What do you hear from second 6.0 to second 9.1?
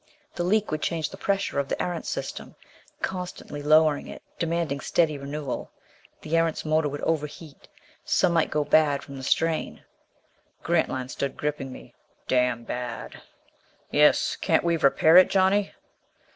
The Erentz motors would overheat; some might go bad